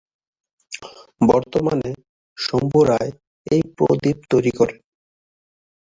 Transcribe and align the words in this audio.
বর্তমানে 1.21 1.91
শম্ভু 2.37 2.79
রায় 2.83 3.11
এই 3.47 3.61
প্রদীপ 3.77 4.17
তৈরি 4.29 4.51
করেন। 4.51 4.79